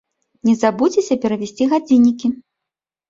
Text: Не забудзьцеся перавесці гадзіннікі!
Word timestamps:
Не 0.47 0.53
забудзьцеся 0.61 1.17
перавесці 1.25 1.69
гадзіннікі! 1.75 2.27